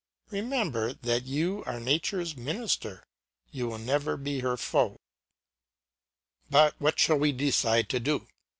Remember 0.31 0.93
that 0.95 1.25
you 1.25 1.63
are 1.67 1.79
nature's 1.79 2.35
minister; 2.35 3.05
you 3.51 3.67
will 3.67 3.77
never 3.77 4.17
be 4.17 4.39
her 4.39 4.57
foe. 4.57 4.99
But 6.49 6.73
what 6.81 6.99
shall 6.99 7.17
we 7.19 7.31
decide 7.31 7.87
to 7.89 7.99
do? 7.99 8.27